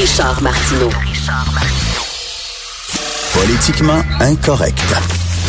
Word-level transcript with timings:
Richard 0.00 0.40
Martineau. 0.40 0.88
Politiquement 3.34 4.00
incorrect. 4.18 4.80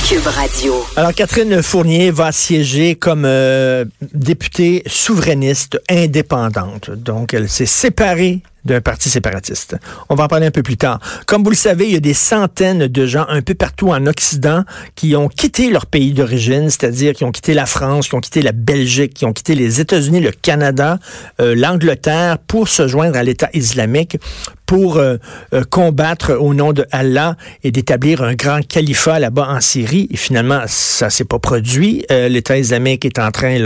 Cube 0.06 0.28
Radio. 0.28 0.74
Alors, 0.98 1.14
Catherine 1.14 1.64
Fournier 1.64 2.12
va 2.12 2.34
siéger 2.34 2.96
comme 2.96 3.24
euh, 3.24 3.86
députée 4.14 4.84
souverainiste 4.88 5.82
indépendante. 5.90 6.92
Donc, 6.92 7.34
elle 7.34 7.48
s'est 7.48 7.66
séparée 7.66 8.42
d'un 8.66 8.82
parti 8.82 9.10
séparatiste. 9.10 9.76
On 10.10 10.16
va 10.16 10.26
en 10.26 10.28
parler 10.28 10.48
un 10.48 10.52
peu 10.52 10.64
plus 10.64 10.78
tard. 10.78 11.00
Comme 11.26 11.44
vous 11.44 11.50
le 11.50 11.56
savez, 11.56 11.86
il 11.86 11.94
y 11.94 11.98
a 11.98 12.02
des 12.02 12.14
centaines 12.14 12.88
de 12.88 13.06
gens 13.06 13.26
un 13.28 13.42
peu 13.42 13.56
partout 13.56 13.90
en 13.90 14.06
Occident 14.06 14.64
qui 14.96 15.16
ont 15.16 15.28
quitté 15.28 15.70
leur 15.70 15.86
pays 15.86 16.14
d'origine, 16.14 16.70
c'est-à-dire 16.70 17.14
qui 17.14 17.24
ont 17.24 17.32
quitté 17.32 17.54
la 17.54 17.66
France, 17.66 18.08
qui 18.08 18.16
ont 18.16 18.20
quitté 18.20 18.42
la 18.42 18.52
Belgique, 18.52 19.14
qui 19.14 19.26
ont 19.26 19.34
quitté 19.34 19.56
les 19.56 19.82
États-Unis, 19.82 20.20
le 20.20 20.32
Canada, 20.32 21.00
euh, 21.40 21.56
l'Angleterre 21.56 22.38
pour 22.40 22.68
se 22.68 22.88
joindre 22.88 23.18
à 23.18 23.24
l'État 23.24 23.50
islamique 23.54 24.18
pour 24.66 24.98
euh, 24.98 25.18
euh, 25.54 25.64
combattre 25.70 26.38
au 26.40 26.54
nom 26.54 26.72
de 26.72 26.86
Allah 26.92 27.36
et 27.64 27.72
d'établir 27.72 28.24
un 28.24 28.36
grand 28.36 28.66
califat 28.66 29.20
là-bas 29.20 29.48
en 29.50 29.60
Syrie. 29.60 30.08
Et 30.12 30.18
finalement, 30.18 30.62
ça 30.68 31.10
s'est 31.10 31.26
pas 31.26 31.40
produit. 31.40 32.06
L'État 32.10 32.58
islamique 32.58 33.04
est 33.06 33.20
en 33.20 33.32
train, 33.32 33.58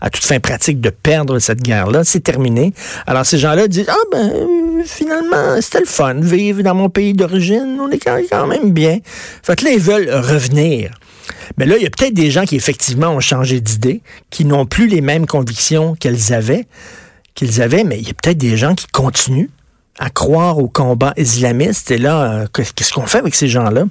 à 0.00 0.10
toute 0.10 0.24
fin 0.24 0.40
pratique, 0.40 0.80
de 0.80 0.90
perdre 0.90 1.38
cette 1.38 1.60
guerre-là. 1.60 2.04
C'est 2.04 2.20
terminé. 2.20 2.72
Alors 3.06 3.26
ces 3.26 3.38
gens-là 3.38 3.68
disent, 3.68 3.88
ah 3.88 4.11
ben, 4.12 4.82
finalement, 4.84 5.60
c'était 5.60 5.80
le 5.80 5.86
fun, 5.86 6.14
vivre 6.14 6.62
dans 6.62 6.74
mon 6.74 6.88
pays 6.88 7.14
d'origine, 7.14 7.78
on 7.80 7.90
est 7.90 7.98
quand 7.98 8.46
même 8.46 8.72
bien. 8.72 8.98
Fait 9.42 9.56
que 9.56 9.64
là, 9.64 9.70
ils 9.72 9.80
veulent 9.80 10.10
revenir. 10.10 10.90
Mais 11.56 11.66
là, 11.66 11.76
il 11.76 11.82
y 11.82 11.86
a 11.86 11.90
peut-être 11.90 12.14
des 12.14 12.30
gens 12.30 12.44
qui, 12.44 12.56
effectivement, 12.56 13.08
ont 13.08 13.20
changé 13.20 13.60
d'idée, 13.60 14.02
qui 14.30 14.44
n'ont 14.44 14.66
plus 14.66 14.86
les 14.86 15.00
mêmes 15.00 15.26
convictions 15.26 15.94
qu'elles 15.94 16.32
avaient, 16.32 16.66
qu'ils 17.34 17.62
avaient, 17.62 17.84
mais 17.84 17.98
il 17.98 18.06
y 18.06 18.10
a 18.10 18.14
peut-être 18.14 18.38
des 18.38 18.56
gens 18.56 18.74
qui 18.74 18.86
continuent 18.86 19.48
à 19.98 20.10
croire 20.10 20.58
au 20.58 20.68
combat 20.68 21.12
islamiste. 21.16 21.90
Et 21.90 21.98
là, 21.98 22.32
euh, 22.32 22.46
qu'est-ce 22.52 22.92
qu'on 22.92 23.06
fait 23.06 23.18
avec 23.18 23.34
ces 23.34 23.48
gens-là? 23.48 23.84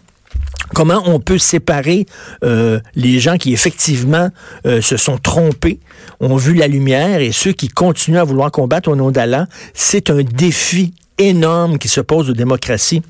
Comment 0.73 1.03
on 1.05 1.19
peut 1.19 1.37
séparer 1.37 2.05
euh, 2.43 2.79
les 2.95 3.19
gens 3.19 3.37
qui 3.37 3.53
effectivement 3.53 4.29
euh, 4.65 4.81
se 4.81 4.95
sont 4.95 5.17
trompés, 5.17 5.79
ont 6.21 6.37
vu 6.37 6.53
la 6.53 6.67
lumière 6.67 7.19
et 7.19 7.31
ceux 7.31 7.51
qui 7.51 7.67
continuent 7.67 8.19
à 8.19 8.23
vouloir 8.23 8.51
combattre 8.51 8.89
au 8.89 8.95
nom 8.95 9.11
d'Allah? 9.11 9.47
C'est 9.73 10.09
un 10.09 10.23
défi 10.23 10.93
énorme 11.17 11.77
qui 11.77 11.89
se 11.89 11.99
pose 11.99 12.29
aux 12.29 12.33
démocraties. 12.33 13.01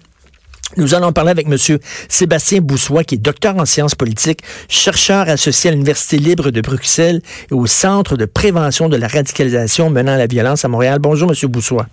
Nous 0.78 0.96
allons 0.96 1.12
parler 1.12 1.32
avec 1.32 1.48
M. 1.48 1.58
Sébastien 2.08 2.62
Boussois, 2.62 3.04
qui 3.04 3.16
est 3.16 3.18
docteur 3.18 3.58
en 3.58 3.66
sciences 3.66 3.94
politiques, 3.94 4.42
chercheur 4.70 5.28
associé 5.28 5.70
à 5.70 5.74
l'Université 5.74 6.18
libre 6.18 6.50
de 6.50 6.62
Bruxelles 6.62 7.22
et 7.52 7.54
au 7.54 7.68
Centre 7.68 8.16
de 8.16 8.26
prévention 8.26 8.88
de 8.88 8.96
la 8.96 9.10
radicalisation 9.10 9.90
menant 9.90 10.14
à 10.14 10.18
la 10.18 10.28
violence 10.28 10.64
à 10.64 10.70
Montréal. 10.70 11.00
Bonjour, 11.00 11.30
M. 11.30 11.50
Boussois. 11.50 11.88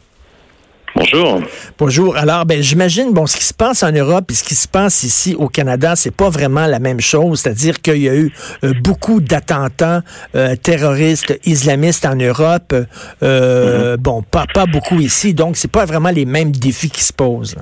Bonjour. 0.95 1.43
Bonjour. 1.79 2.17
Alors, 2.17 2.47
ben, 2.47 2.63
j'imagine, 2.63 3.13
bon, 3.13 3.27
ce 3.27 3.37
qui 3.37 3.45
se 3.45 3.55
passe 3.55 3.83
en 3.83 3.93
Europe 3.93 4.31
et 4.31 4.35
ce 4.35 4.43
qui 4.43 4.55
se 4.55 4.67
passe 4.67 5.03
ici 5.03 5.35
au 5.39 5.49
Canada, 5.49 5.95
c'est 5.97 6.15
pas 6.15 6.31
vraiment 6.31 6.67
la 6.67 6.79
même 6.79 7.01
chose. 7.01 7.41
C'est-à-dire 7.41 7.81
qu'il 7.81 7.99
y 7.99 8.09
a 8.09 8.15
eu 8.15 8.33
euh, 8.65 8.73
beaucoup 8.83 9.21
d'attentats 9.21 10.03
euh, 10.35 10.57
terroristes 10.57 11.39
islamistes 11.45 12.07
en 12.07 12.17
Europe. 12.17 12.75
Euh, 13.23 13.97
mm-hmm. 13.97 14.01
Bon, 14.01 14.23
pas, 14.23 14.47
pas 14.53 14.67
beaucoup 14.67 14.99
ici. 14.99 15.35
Donc, 15.35 15.57
c'est 15.57 15.71
pas 15.71 15.85
vraiment 15.85 16.11
les 16.11 16.25
mêmes 16.25 16.53
défis 16.53 16.91
qui 16.91 17.05
se 17.05 17.13
posent. 17.13 17.57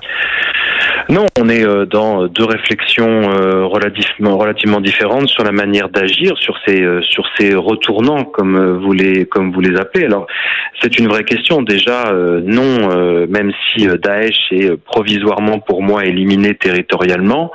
Non, 1.08 1.26
on 1.38 1.48
est 1.48 1.64
euh, 1.64 1.86
dans 1.86 2.26
deux 2.26 2.44
réflexions 2.44 3.30
euh, 3.30 3.64
relativement, 3.64 4.36
relativement 4.36 4.80
différentes 4.80 5.28
sur 5.28 5.44
la 5.44 5.52
manière 5.52 5.88
d'agir, 5.88 6.36
sur 6.36 6.58
ces, 6.66 6.82
euh, 6.82 7.00
sur 7.02 7.24
ces 7.38 7.54
retournants, 7.54 8.24
comme 8.24 8.78
vous 8.82 8.92
les, 8.92 9.24
comme 9.24 9.52
vous 9.52 9.60
les 9.60 9.76
appelez. 9.76 10.06
Alors, 10.06 10.26
c'est 10.82 10.98
une 10.98 11.06
vraie 11.06 11.22
question. 11.22 11.62
Déjà, 11.62 12.12
non, 12.44 13.26
même 13.28 13.50
si 13.68 13.86
Daesh 13.86 14.36
est 14.50 14.76
provisoirement 14.76 15.58
pour 15.58 15.82
moi 15.82 16.04
éliminé 16.04 16.54
territorialement, 16.54 17.50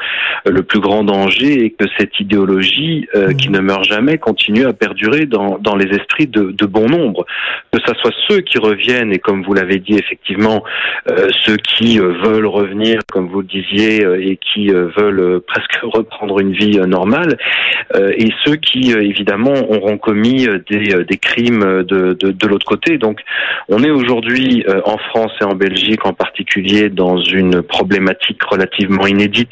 le 0.45 0.63
plus 0.63 0.79
grand 0.79 1.03
danger 1.03 1.65
est 1.65 1.69
que 1.69 1.85
cette 1.99 2.19
idéologie, 2.19 3.07
mmh. 3.13 3.35
qui 3.35 3.49
ne 3.49 3.59
meurt 3.59 3.83
jamais, 3.83 4.17
continue 4.17 4.65
à 4.65 4.73
perdurer 4.73 5.27
dans, 5.27 5.59
dans 5.59 5.75
les 5.75 5.85
esprits 5.95 6.25
de, 6.25 6.51
de 6.51 6.65
bon 6.65 6.87
nombre. 6.87 7.25
Que 7.71 7.79
ce 7.85 7.93
soit 7.93 8.11
ceux 8.27 8.39
qui 8.39 8.57
reviennent, 8.57 9.13
et 9.13 9.19
comme 9.19 9.43
vous 9.43 9.53
l'avez 9.53 9.77
dit, 9.77 9.93
effectivement, 9.93 10.63
ceux 11.45 11.57
qui 11.57 11.99
veulent 11.99 12.47
revenir, 12.47 13.01
comme 13.11 13.27
vous 13.27 13.40
disiez, 13.43 14.05
euh, 14.05 14.21
et 14.21 14.37
qui 14.37 14.69
euh, 14.69 14.89
veulent 14.97 15.19
euh, 15.19 15.39
presque 15.45 15.77
reprendre 15.83 16.39
une 16.39 16.53
vie 16.53 16.79
normale, 16.79 17.37
et 17.93 18.29
ceux 18.45 18.55
qui, 18.55 18.91
évidemment, 18.91 19.53
auront 19.69 19.97
commis 19.97 20.47
des, 20.69 21.03
des 21.03 21.17
crimes 21.17 21.83
de, 21.83 22.13
de, 22.13 22.31
de 22.31 22.47
l'autre 22.47 22.65
côté. 22.65 22.97
Donc, 22.97 23.19
on 23.67 23.83
est 23.83 23.91
aujourd'hui 23.91 24.65
en 24.85 24.97
France 24.97 25.31
et 25.41 25.43
en 25.43 25.55
Belgique 25.55 26.05
en 26.05 26.13
particulier 26.13 26.89
dans 26.89 27.17
une 27.17 27.61
problématique 27.61 28.41
relativement 28.43 29.07
inédite 29.07 29.51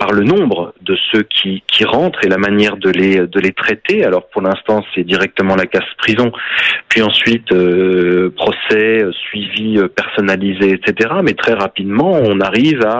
par 0.00 0.12
le 0.12 0.24
nombre 0.24 0.74
de 0.82 0.96
ceux 1.12 1.22
qui, 1.22 1.62
qui 1.68 1.84
rentrent 1.84 2.24
et 2.24 2.28
la 2.28 2.38
manière 2.38 2.76
de 2.76 2.90
les, 2.90 3.26
de 3.26 3.40
les 3.40 3.52
traiter. 3.52 4.04
Alors, 4.04 4.28
pour 4.28 4.42
l'instant, 4.42 4.84
c'est 4.94 5.04
directement 5.04 5.54
la 5.54 5.66
casse 5.66 5.82
prison, 5.98 6.32
puis 6.88 7.02
ensuite 7.02 7.54
procès, 8.36 9.04
suivi 9.12 9.78
personnalisé, 9.94 10.72
etc. 10.72 11.14
Mais 11.22 11.34
très 11.34 11.54
rapidement, 11.54 12.12
on 12.12 12.40
arrive 12.40 12.84
à 12.84 12.93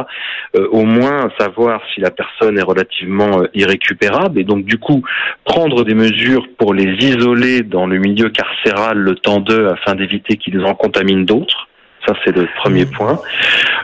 euh, 0.56 0.69
au 0.71 0.84
moins 0.84 1.31
savoir 1.38 1.81
si 1.93 2.00
la 2.00 2.10
personne 2.10 2.59
est 2.59 2.62
relativement 2.62 3.41
euh, 3.41 3.47
irrécupérable 3.55 4.38
et 4.41 4.44
donc 4.44 4.65
du 4.65 4.78
coup 4.78 5.03
prendre 5.44 5.84
des 5.84 5.94
mesures 5.94 6.47
pour 6.59 6.75
les 6.75 6.93
isoler 7.05 7.62
dans 7.62 7.87
le 7.87 7.99
milieu 7.99 8.28
carcéral 8.31 8.99
le 8.99 9.15
temps 9.15 9.41
d'eux 9.41 9.69
afin 9.69 9.94
d'éviter 9.94 10.37
qu'ils 10.37 10.65
en 10.65 10.75
contaminent 10.75 11.25
d'autres. 11.25 11.69
Ça, 12.06 12.15
c'est 12.22 12.37
le 12.37 12.47
premier 12.59 12.84
point. 12.84 13.19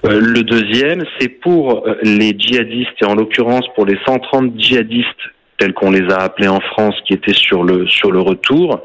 Euh, 0.05 0.21
le 0.21 0.43
deuxième, 0.43 1.05
c'est 1.19 1.29
pour 1.29 1.87
les 2.03 2.35
djihadistes, 2.39 3.01
et 3.01 3.07
en 3.07 3.15
l'occurrence 3.15 3.65
pour 3.75 3.87
les 3.87 3.99
130 4.05 4.53
djihadistes 4.59 5.31
tels 5.61 5.75
qu'on 5.75 5.91
les 5.91 6.11
a 6.11 6.17
appelés 6.17 6.49
en 6.49 6.61
France, 6.61 6.95
qui 7.07 7.13
étaient 7.13 7.35
sur 7.35 7.63
le 7.63 7.87
sur 7.87 8.11
le 8.11 8.21
retour, 8.21 8.83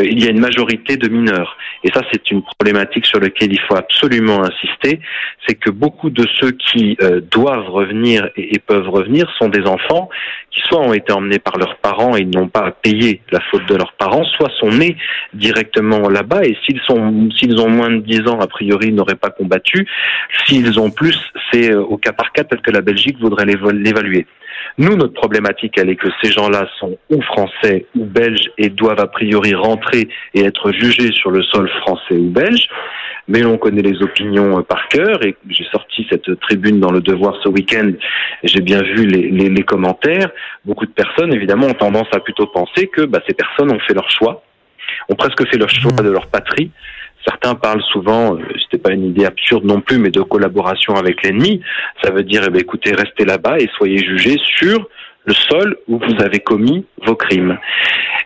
euh, 0.00 0.04
il 0.04 0.22
y 0.22 0.26
a 0.26 0.30
une 0.30 0.40
majorité 0.40 0.96
de 0.96 1.08
mineurs. 1.08 1.56
Et 1.84 1.92
ça, 1.94 2.02
c'est 2.12 2.30
une 2.32 2.42
problématique 2.42 3.06
sur 3.06 3.20
laquelle 3.20 3.52
il 3.52 3.60
faut 3.60 3.76
absolument 3.76 4.42
insister. 4.42 5.00
C'est 5.46 5.54
que 5.54 5.70
beaucoup 5.70 6.10
de 6.10 6.26
ceux 6.40 6.50
qui 6.50 6.96
euh, 7.00 7.20
doivent 7.20 7.70
revenir 7.70 8.28
et, 8.36 8.58
peuvent 8.58 8.88
revenir 8.88 9.30
sont 9.38 9.48
des 9.48 9.64
enfants 9.66 10.08
qui 10.50 10.60
soit 10.62 10.80
ont 10.80 10.94
été 10.94 11.12
emmenés 11.12 11.38
par 11.38 11.58
leurs 11.58 11.76
parents 11.76 12.16
et 12.16 12.24
n'ont 12.24 12.48
pas 12.48 12.66
à 12.66 12.70
payer 12.72 13.20
la 13.30 13.40
faute 13.50 13.66
de 13.68 13.76
leurs 13.76 13.92
parents, 13.92 14.24
soit 14.24 14.50
sont 14.58 14.70
nés 14.70 14.96
directement 15.34 16.08
là-bas 16.08 16.44
et 16.44 16.56
s'ils 16.64 16.80
sont 16.80 17.28
s'ils 17.36 17.60
ont 17.60 17.68
moins 17.68 17.90
de 17.90 17.98
10 17.98 18.26
ans, 18.28 18.40
a 18.40 18.48
priori, 18.48 18.88
ils 18.88 18.94
n'auraient 18.94 19.14
pas 19.14 19.30
combattu. 19.30 19.86
S'ils 20.46 20.80
ont 20.80 20.90
plus, 20.90 21.18
c'est 21.52 21.70
euh, 21.70 21.82
au 21.82 21.98
cas 21.98 22.12
par 22.12 22.32
cas 22.32 22.42
tel 22.42 22.60
que 22.60 22.72
la 22.72 22.80
Belgique 22.80 23.18
voudrait 23.20 23.44
l'évaluer. 23.44 24.26
Nous, 24.78 24.94
notre 24.96 25.14
problématique, 25.14 25.78
elle 25.78 25.90
est 25.90 25.96
que 25.96 26.08
ces 26.22 26.30
gens-là 26.30 26.68
sont 26.78 26.98
ou 27.10 27.22
français 27.22 27.86
ou 27.96 28.04
belges 28.04 28.50
et 28.58 28.68
doivent 28.68 29.00
a 29.00 29.06
priori 29.06 29.54
rentrer 29.54 30.08
et 30.34 30.44
être 30.44 30.72
jugés 30.72 31.12
sur 31.12 31.30
le 31.30 31.42
sol 31.42 31.68
français 31.80 32.14
ou 32.14 32.30
belge. 32.30 32.68
Mais 33.28 33.44
on 33.44 33.58
connaît 33.58 33.82
les 33.82 34.02
opinions 34.02 34.58
euh, 34.58 34.62
par 34.62 34.86
cœur 34.88 35.24
et 35.24 35.36
j'ai 35.48 35.66
sorti 35.72 36.06
cette 36.10 36.38
tribune 36.40 36.78
dans 36.78 36.92
le 36.92 37.00
Devoir 37.00 37.34
ce 37.42 37.48
week-end 37.48 37.90
et 38.42 38.48
j'ai 38.48 38.60
bien 38.60 38.82
vu 38.82 39.06
les, 39.06 39.30
les, 39.30 39.48
les, 39.48 39.62
commentaires. 39.62 40.30
Beaucoup 40.64 40.86
de 40.86 40.92
personnes, 40.92 41.34
évidemment, 41.34 41.66
ont 41.66 41.74
tendance 41.74 42.08
à 42.12 42.20
plutôt 42.20 42.46
penser 42.46 42.86
que 42.86 43.02
bah, 43.02 43.20
ces 43.26 43.34
personnes 43.34 43.72
ont 43.72 43.80
fait 43.80 43.94
leur 43.94 44.08
choix, 44.10 44.42
ont 45.08 45.16
presque 45.16 45.44
fait 45.48 45.58
leur 45.58 45.70
choix 45.70 45.92
de 45.92 46.10
leur 46.10 46.26
patrie 46.28 46.70
Certains 47.26 47.54
parlent 47.54 47.82
souvent, 47.92 48.36
euh, 48.36 48.42
c'était 48.62 48.82
pas 48.82 48.92
une 48.92 49.06
idée 49.06 49.24
absurde 49.24 49.64
non 49.64 49.80
plus, 49.80 49.98
mais 49.98 50.10
de 50.10 50.22
collaboration 50.22 50.94
avec 50.94 51.24
l'ennemi. 51.24 51.60
Ça 52.02 52.10
veut 52.10 52.22
dire, 52.22 52.42
eh 52.46 52.50
ben, 52.50 52.60
écoutez, 52.60 52.92
restez 52.92 53.24
là-bas 53.24 53.58
et 53.58 53.68
soyez 53.76 53.98
jugés 53.98 54.38
sur 54.58 54.88
le 55.26 55.34
sol 55.34 55.76
où 55.88 55.98
vous 55.98 56.24
avez 56.24 56.40
commis 56.40 56.86
vos 57.04 57.16
crimes. 57.16 57.58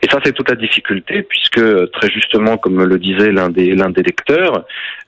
Et 0.03 0.09
ça, 0.09 0.19
c'est 0.25 0.33
toute 0.33 0.49
la 0.49 0.57
difficulté, 0.57 1.23
puisque 1.23 1.61
très 1.93 2.09
justement, 2.11 2.57
comme 2.57 2.83
le 2.83 2.99
disait 2.99 3.33
l'un 3.33 3.51
des 3.51 3.75
l'un 3.75 3.91
des 3.91 4.03
lecteurs, 4.03 4.65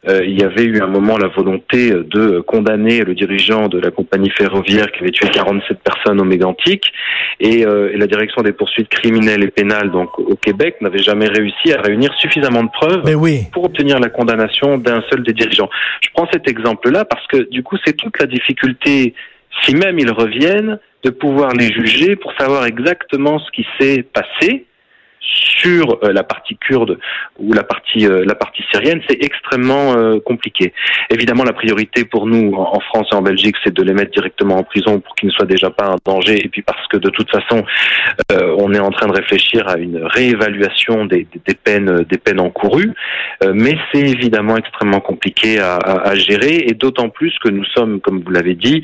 euh, 0.08 0.22
il 0.24 0.38
y 0.38 0.44
avait 0.44 0.64
eu 0.64 0.82
un 0.82 0.86
moment 0.86 1.16
la 1.16 1.28
volonté 1.28 1.90
de 1.90 2.40
condamner 2.40 3.00
le 3.00 3.14
dirigeant 3.14 3.68
de 3.68 3.78
la 3.78 3.90
compagnie 3.90 4.30
ferroviaire 4.30 4.90
qui 4.92 5.00
avait 5.00 5.12
tué 5.12 5.28
47 5.28 5.78
personnes 5.82 6.20
au 6.20 6.24
Mégantic, 6.24 6.92
et, 7.40 7.64
euh, 7.64 7.92
et 7.92 7.96
la 7.96 8.06
direction 8.06 8.42
des 8.42 8.52
poursuites 8.52 8.88
criminelles 8.88 9.44
et 9.44 9.50
pénales, 9.50 9.90
donc 9.90 10.18
au 10.18 10.36
Québec, 10.36 10.76
n'avait 10.80 10.98
jamais 10.98 11.28
réussi 11.28 11.72
à 11.72 11.80
réunir 11.80 12.12
suffisamment 12.18 12.64
de 12.64 12.70
preuves 12.70 13.02
pour 13.52 13.64
obtenir 13.64 13.98
la 13.98 14.10
condamnation 14.10 14.76
d'un 14.76 15.02
seul 15.10 15.22
des 15.22 15.32
dirigeants. 15.32 15.70
Je 16.02 16.08
prends 16.12 16.28
cet 16.32 16.48
exemple-là 16.48 17.04
parce 17.04 17.26
que 17.28 17.48
du 17.50 17.62
coup, 17.62 17.76
c'est 17.84 17.96
toute 17.96 18.18
la 18.20 18.26
difficulté 18.26 19.14
si 19.62 19.74
même 19.74 19.98
ils 19.98 20.10
reviennent, 20.10 20.78
de 21.02 21.10
pouvoir 21.10 21.52
les 21.52 21.72
juger 21.72 22.16
pour 22.16 22.32
savoir 22.38 22.64
exactement 22.64 23.38
ce 23.38 23.50
qui 23.50 23.66
s'est 23.78 24.02
passé 24.02 24.66
sur 25.22 25.98
euh, 26.02 26.12
la 26.12 26.22
partie 26.22 26.56
kurde 26.56 26.98
ou 27.38 27.52
la 27.52 27.62
partie 27.62 28.06
euh, 28.06 28.24
la 28.26 28.34
partie 28.34 28.64
syrienne, 28.72 29.00
c'est 29.08 29.22
extrêmement 29.22 29.94
euh, 29.96 30.18
compliqué. 30.20 30.72
Évidemment, 31.10 31.44
la 31.44 31.52
priorité 31.52 32.04
pour 32.04 32.26
nous 32.26 32.54
en 32.54 32.80
France 32.80 33.08
et 33.12 33.14
en 33.14 33.22
Belgique, 33.22 33.56
c'est 33.62 33.72
de 33.72 33.82
les 33.82 33.92
mettre 33.92 34.10
directement 34.12 34.56
en 34.56 34.64
prison 34.64 35.00
pour 35.00 35.14
qu'ils 35.14 35.28
ne 35.28 35.32
soient 35.32 35.46
déjà 35.46 35.70
pas 35.70 35.86
un 35.86 35.96
danger, 36.04 36.44
et 36.44 36.48
puis 36.48 36.62
parce 36.62 36.86
que 36.88 36.96
de 36.96 37.10
toute 37.10 37.30
façon, 37.30 37.64
on 38.30 38.74
est 38.74 38.78
en 38.80 38.90
train 38.90 39.06
de 39.06 39.12
réfléchir 39.12 39.68
à 39.68 39.78
une 39.78 40.02
réévaluation 40.02 41.04
des, 41.04 41.26
des 41.46 41.54
peines 41.54 42.04
des 42.08 42.18
peines 42.18 42.40
encourues, 42.40 42.92
mais 43.52 43.76
c'est 43.92 44.00
évidemment 44.00 44.56
extrêmement 44.56 45.00
compliqué 45.00 45.58
à, 45.58 45.76
à, 45.76 46.08
à 46.10 46.14
gérer, 46.14 46.64
et 46.66 46.74
d'autant 46.74 47.08
plus 47.08 47.34
que 47.38 47.48
nous 47.48 47.64
sommes, 47.64 48.00
comme 48.00 48.22
vous 48.22 48.30
l'avez 48.30 48.54
dit, 48.54 48.82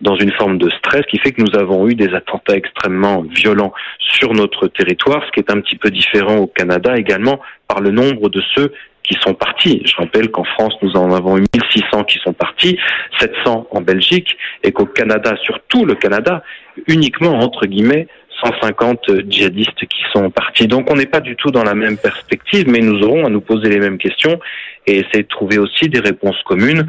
dans 0.00 0.16
une 0.16 0.32
forme 0.32 0.58
de 0.58 0.70
stress 0.70 1.04
qui 1.06 1.18
fait 1.18 1.32
que 1.32 1.42
nous 1.42 1.58
avons 1.58 1.88
eu 1.88 1.94
des 1.94 2.14
attentats 2.14 2.56
extrêmement 2.56 3.22
violents 3.22 3.72
sur 3.98 4.32
notre 4.34 4.66
territoire, 4.68 5.24
ce 5.26 5.32
qui 5.32 5.40
est 5.40 5.50
un 5.50 5.60
petit 5.60 5.76
peu 5.80 5.90
différent 5.90 6.36
au 6.36 6.46
Canada 6.46 6.96
également 6.96 7.40
par 7.68 7.80
le 7.80 7.90
nombre 7.90 8.28
de 8.28 8.42
ceux 8.54 8.72
qui 9.02 9.16
sont 9.20 9.34
partis. 9.34 9.82
Je 9.84 9.96
rappelle 9.96 10.30
qu'en 10.30 10.44
France, 10.44 10.74
nous 10.82 10.92
en 10.92 11.12
avons 11.12 11.36
eu 11.38 11.44
1600 11.54 12.04
qui 12.04 12.18
sont 12.18 12.32
partis, 12.32 12.78
700 13.18 13.66
en 13.70 13.80
Belgique, 13.80 14.36
et 14.62 14.72
qu'au 14.72 14.86
Canada, 14.86 15.34
sur 15.42 15.58
tout 15.68 15.84
le 15.84 15.94
Canada, 15.94 16.42
uniquement, 16.86 17.38
entre 17.38 17.66
guillemets, 17.66 18.06
150 18.44 19.28
djihadistes 19.28 19.86
qui 19.86 20.02
sont 20.12 20.30
partis. 20.30 20.66
Donc 20.66 20.90
on 20.90 20.94
n'est 20.94 21.06
pas 21.06 21.20
du 21.20 21.36
tout 21.36 21.50
dans 21.50 21.64
la 21.64 21.74
même 21.74 21.98
perspective, 21.98 22.66
mais 22.68 22.78
nous 22.78 23.02
aurons 23.02 23.26
à 23.26 23.28
nous 23.28 23.40
poser 23.40 23.68
les 23.68 23.78
mêmes 23.78 23.98
questions 23.98 24.38
et 24.86 24.98
essayer 24.98 25.24
de 25.24 25.28
trouver 25.28 25.58
aussi 25.58 25.88
des 25.88 26.00
réponses 26.00 26.40
communes, 26.46 26.86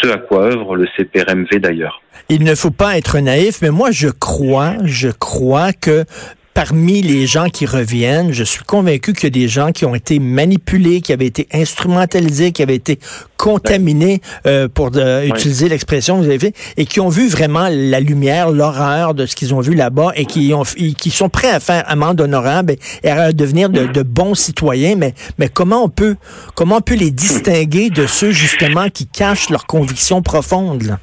ce 0.00 0.08
à 0.08 0.16
quoi 0.16 0.44
œuvre 0.44 0.76
le 0.76 0.86
CPRMV 0.96 1.58
d'ailleurs. 1.58 2.00
Il 2.30 2.42
ne 2.44 2.54
faut 2.54 2.70
pas 2.70 2.96
être 2.96 3.18
naïf, 3.18 3.60
mais 3.60 3.70
moi 3.70 3.90
je 3.90 4.08
crois, 4.08 4.74
je 4.84 5.08
crois 5.08 5.72
que 5.72 6.04
parmi 6.54 7.02
les 7.02 7.26
gens 7.26 7.48
qui 7.48 7.66
reviennent, 7.66 8.32
je 8.32 8.44
suis 8.44 8.62
convaincu 8.62 9.12
qu'il 9.12 9.24
y 9.24 9.26
a 9.26 9.30
des 9.30 9.48
gens 9.48 9.72
qui 9.72 9.84
ont 9.84 9.94
été 9.94 10.20
manipulés, 10.20 11.00
qui 11.00 11.12
avaient 11.12 11.26
été 11.26 11.48
instrumentalisés, 11.52 12.52
qui 12.52 12.62
avaient 12.62 12.76
été 12.76 13.00
contaminés, 13.36 14.22
euh, 14.46 14.68
pour 14.68 14.90
utiliser 14.96 15.68
l'expression 15.68 16.16
que 16.16 16.22
vous 16.22 16.28
avez 16.28 16.38
fait, 16.38 16.54
et 16.76 16.86
qui 16.86 17.00
ont 17.00 17.08
vu 17.08 17.28
vraiment 17.28 17.68
la 17.68 17.98
lumière, 17.98 18.50
l'horreur 18.50 19.14
de 19.14 19.26
ce 19.26 19.34
qu'ils 19.34 19.52
ont 19.52 19.60
vu 19.60 19.74
là-bas, 19.74 20.12
et 20.14 20.24
qui 20.24 20.54
ont, 20.54 20.62
qui 20.62 21.10
sont 21.10 21.28
prêts 21.28 21.50
à 21.50 21.58
faire 21.58 21.84
amende 21.88 22.20
honorable 22.20 22.76
et, 23.02 23.10
à 23.10 23.32
devenir 23.32 23.68
de, 23.68 23.86
de, 23.86 24.02
bons 24.02 24.34
citoyens. 24.34 24.94
Mais, 24.96 25.14
mais 25.38 25.48
comment 25.48 25.82
on 25.82 25.88
peut, 25.88 26.16
comment 26.54 26.76
on 26.76 26.80
peut 26.80 26.94
les 26.94 27.10
distinguer 27.10 27.90
de 27.90 28.06
ceux 28.06 28.30
justement 28.30 28.88
qui 28.90 29.06
cachent 29.06 29.50
leurs 29.50 29.66
convictions 29.66 30.22
profondes? 30.22 30.84
Là? 30.84 31.00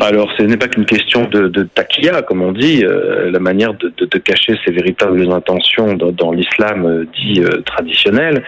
Alors, 0.00 0.30
ce 0.36 0.42
n'est 0.44 0.56
pas 0.56 0.68
qu'une 0.68 0.84
question 0.84 1.24
de, 1.24 1.48
de 1.48 1.64
taquilla, 1.64 2.22
comme 2.22 2.42
on 2.42 2.52
dit, 2.52 2.84
euh, 2.84 3.30
la 3.30 3.40
manière 3.40 3.74
de, 3.74 3.92
de, 3.96 4.04
de, 4.04 4.18
cacher 4.18 4.54
ses 4.64 4.70
véritables 4.70 5.30
intentions 5.32 5.94
dans, 5.94 6.12
dans 6.12 6.30
l'islam 6.30 6.86
euh, 6.86 7.04
dit 7.18 7.40
euh, 7.40 7.62
traditionnel. 7.62 8.44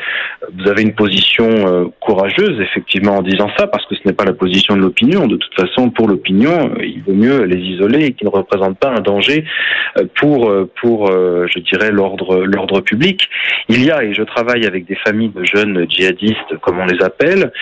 Vous 0.56 0.68
avez 0.68 0.82
une 0.82 0.94
position 0.94 1.92
courageuse, 2.00 2.60
effectivement, 2.60 3.18
en 3.18 3.22
disant 3.22 3.50
ça, 3.56 3.66
parce 3.66 3.84
que 3.86 3.94
ce 3.94 4.00
n'est 4.06 4.14
pas 4.14 4.24
la 4.24 4.32
position 4.32 4.76
de 4.76 4.80
l'opinion. 4.80 5.26
De 5.26 5.36
toute 5.36 5.54
façon, 5.54 5.90
pour 5.90 6.08
l'opinion, 6.08 6.72
il 6.80 7.02
vaut 7.06 7.12
mieux 7.12 7.44
les 7.44 7.58
isoler 7.58 8.06
et 8.06 8.12
qu'ils 8.12 8.26
ne 8.26 8.32
représentent 8.32 8.78
pas 8.78 8.88
un 8.88 9.00
danger 9.00 9.44
pour, 10.16 10.52
pour 10.80 11.06
je 11.12 11.58
dirais, 11.60 11.92
l'ordre, 11.92 12.44
l'ordre 12.44 12.80
public. 12.80 13.28
Il 13.68 13.84
y 13.84 13.90
a, 13.90 14.02
et 14.02 14.14
je 14.14 14.22
travaille 14.22 14.66
avec 14.66 14.86
des 14.86 14.96
familles 14.96 15.30
de 15.30 15.44
jeunes 15.44 15.86
djihadistes, 15.88 16.56
comme 16.62 16.80
on 16.80 16.86
les 16.86 17.02
appelle, 17.04 17.52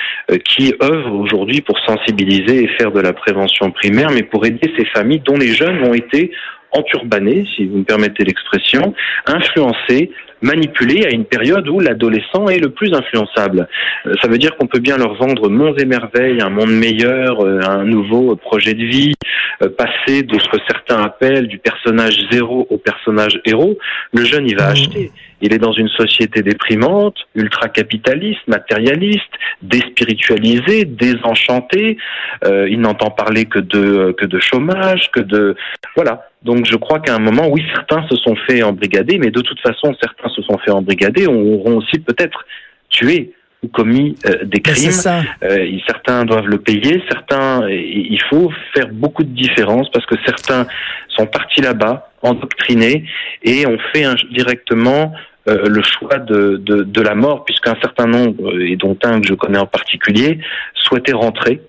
qui 0.45 0.73
œuvrent 0.83 1.15
aujourd'hui 1.15 1.61
pour 1.61 1.79
sensibiliser 1.81 2.65
et 2.65 2.69
faire 2.79 2.93
de 2.93 3.01
la 3.01 3.13
prévention 3.13 3.71
primaire, 3.81 4.11
mais 4.11 4.23
pour 4.23 4.45
aider 4.45 4.73
ces 4.77 4.85
familles 4.87 5.23
dont 5.25 5.37
les 5.37 5.49
jeunes 5.49 5.83
ont 5.83 5.95
été 5.95 6.31
enturbanés, 6.73 7.47
si 7.57 7.67
vous 7.67 7.79
me 7.79 7.85
permettez 7.85 8.25
l'expression, 8.25 8.95
influencés, 9.27 10.11
manipulés 10.43 11.05
à 11.07 11.11
une 11.11 11.25
période 11.25 11.69
où 11.69 11.81
l'adolescent 11.81 12.49
est 12.49 12.59
le 12.59 12.71
plus 12.71 12.93
influençable. 12.95 13.69
Euh, 14.07 14.15
ça 14.23 14.29
veut 14.29 14.39
dire 14.39 14.57
qu'on 14.57 14.67
peut 14.67 14.79
bien 14.79 14.97
leur 14.97 15.15
vendre 15.15 15.49
monts 15.49 15.75
et 15.77 15.85
merveilles, 15.85 16.41
un 16.41 16.51
monde 16.51 16.73
meilleur, 16.73 17.45
euh, 17.45 17.61
un 17.67 17.85
nouveau 17.85 18.37
projet 18.37 18.75
de 18.75 18.85
vie, 18.85 19.15
euh, 19.63 19.69
passer 19.69 20.23
de 20.23 20.39
ce 20.39 20.49
que 20.49 20.59
certains 20.69 21.03
appellent 21.03 21.49
du 21.49 21.59
personnage 21.59 22.17
zéro 22.31 22.67
au 22.71 22.79
personnage 22.79 23.41
héros. 23.45 23.79
Le 24.13 24.25
jeune, 24.25 24.47
il 24.47 24.57
va 24.57 24.69
mmh. 24.69 24.73
acheter. 24.73 25.11
Il 25.41 25.53
est 25.53 25.59
dans 25.59 25.73
une 25.73 25.89
société 25.89 26.43
déprimante, 26.43 27.17
ultra-capitaliste, 27.35 28.47
matérialiste, 28.49 29.31
déspiritualisé, 29.63 30.85
désenchanté. 30.85 31.97
Euh, 32.45 32.69
il 32.69 32.81
n'entend 32.81 33.11
parler 33.11 33.45
que 33.45 33.61
de 33.61 34.15
que 34.19 34.27
de 34.27 34.39
chômage, 34.41 35.11
que 35.13 35.21
de 35.21 35.55
voilà. 35.95 36.29
Donc 36.43 36.67
je 36.67 36.77
crois 36.77 37.01
qu'à 37.01 37.15
un 37.15 37.19
moment, 37.19 37.49
oui, 37.49 37.65
certains 37.73 38.07
se 38.09 38.17
sont 38.17 38.37
fait 38.47 38.63
embrigader, 38.63 39.19
mais 39.19 39.31
de 39.31 39.41
toute 39.41 39.61
façon, 39.61 39.95
certains 40.01 40.28
se 40.29 40.43
sont 40.43 40.59
fait 40.59 40.71
embrigader, 40.71 41.27
auront 41.27 41.77
aussi 41.77 41.99
peut-être 41.99 42.45
tué 42.89 43.33
ou 43.63 43.69
commis 43.69 44.17
euh, 44.27 44.45
des 44.45 44.61
ben, 44.61 44.73
crimes. 44.73 45.25
Euh, 45.43 45.79
certains 45.87 46.25
doivent 46.25 46.47
le 46.47 46.59
payer, 46.59 47.03
certains, 47.09 47.69
il 47.69 48.21
faut 48.31 48.53
faire 48.75 48.89
beaucoup 48.93 49.25
de 49.25 49.31
différences 49.31 49.91
parce 49.91 50.07
que 50.07 50.15
certains 50.25 50.67
sont 51.09 51.27
partis 51.27 51.61
là-bas, 51.61 52.11
endoctrinés, 52.23 53.05
et 53.43 53.67
ont 53.67 53.79
fait 53.93 54.05
directement 54.31 55.13
euh, 55.49 55.69
le 55.69 55.83
choix 55.83 56.19
de, 56.19 56.57
de, 56.57 56.83
de 56.83 57.01
la 57.01 57.15
mort, 57.15 57.45
puisqu'un 57.45 57.75
certain 57.81 58.07
nombre, 58.07 58.61
et 58.61 58.77
dont 58.77 58.97
un 59.05 59.21
que 59.21 59.27
je 59.27 59.35
connais 59.35 59.59
en 59.59 59.67
particulier, 59.67 60.39
souhaitaient 60.75 61.13
rentrer 61.13 61.61